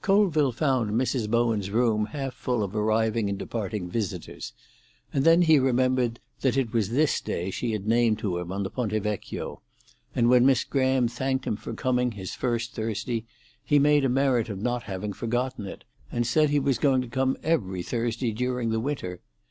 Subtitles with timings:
[0.00, 1.28] Colville found Mrs.
[1.30, 4.54] Bowen's room half full of arriving and departing visitors,
[5.12, 8.62] and then he remembered that it was this day she had named to him on
[8.62, 9.60] the Ponte Vecchio,
[10.14, 13.26] and when Miss Graham thanked him for coming his first Thursday,
[13.62, 17.06] he made a merit of not having forgotten it, and said he was going to
[17.08, 19.20] come every Thursday during the winter.